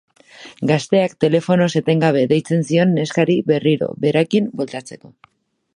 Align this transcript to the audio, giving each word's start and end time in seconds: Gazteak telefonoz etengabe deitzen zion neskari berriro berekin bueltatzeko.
Gazteak 0.69 1.13
telefonoz 1.25 1.67
etengabe 1.81 2.23
deitzen 2.33 2.65
zion 2.71 2.97
neskari 2.99 3.37
berriro 3.53 3.95
berekin 4.07 4.53
bueltatzeko. 4.63 5.17